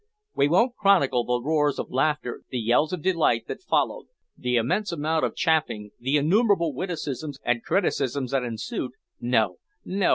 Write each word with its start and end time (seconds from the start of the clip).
We 0.33 0.47
won't 0.47 0.73
chronicle 0.77 1.23
the 1.25 1.39
roars 1.45 1.77
of 1.77 1.91
laughter, 1.91 2.41
the 2.49 2.57
yells 2.57 2.91
of 2.91 3.03
delight 3.03 3.45
that 3.47 3.61
followed, 3.61 4.07
the 4.35 4.55
immense 4.55 4.91
amount 4.91 5.23
of 5.25 5.35
chaffing, 5.35 5.91
the 5.99 6.17
innumerable 6.17 6.73
witticisms 6.73 7.37
and 7.45 7.61
criticisms 7.63 8.31
that 8.31 8.41
ensued 8.41 8.93
no, 9.19 9.57
no! 9.85 10.09